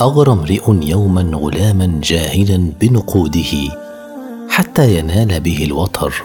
[0.00, 3.52] أغرى امرئ يوما غلاما جاهلا بنقوده
[4.48, 6.22] حتى ينال به الوطر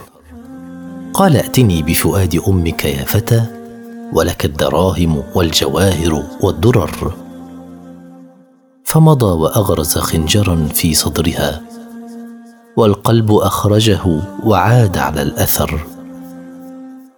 [1.14, 3.46] قال ائتني بفؤاد أمك يا فتى
[4.14, 7.14] ولك الدراهم والجواهر والدرر.
[8.84, 11.62] فمضى واغرز خنجرا في صدرها
[12.78, 14.02] والقلب أخرجه
[14.44, 15.80] وعاد على الأثر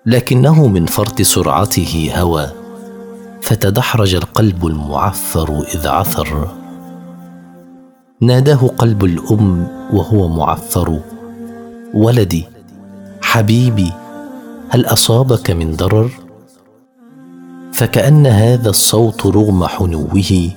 [0.06, 2.65] لكنه من فرط سرعته هوى.
[3.46, 6.52] فتدحرج القلب المعفر إذ عثر.
[8.22, 11.00] ناداه قلب الأم وهو معفر.
[11.94, 12.46] ولدي
[13.22, 13.92] حبيبي
[14.70, 16.10] هل أصابك من ضرر؟
[17.74, 20.52] فكأن هذا الصوت رغم حنوه.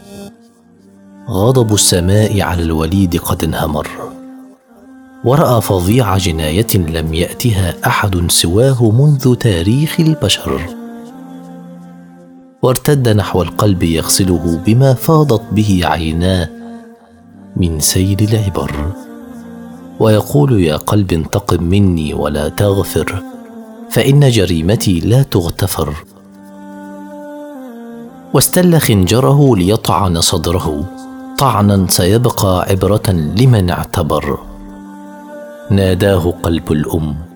[1.29, 3.89] غضب السماء على الوليد قد انهمر.
[5.25, 10.78] ورأى فظيع جناية لم يأتها أحد سواه منذ تاريخ البشر.
[12.63, 16.49] وارتد نحو القلب يغسله بما فاضت به عيناه
[17.57, 18.93] من سيل العبر.
[20.01, 23.23] ويقول يا قلب انتقم مني ولا تغفر
[23.91, 25.95] فإن جريمتي لا تغتفر.
[28.35, 30.85] واستل خنجره ليطعن صدره.
[31.39, 34.39] طعنا سيبقى عبرة لمن اعتبر.
[35.71, 37.28] ناداه قلب الأم.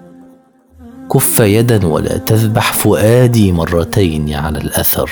[1.12, 5.10] كف يدا ولا تذبح فؤادي مرتين على الأثر.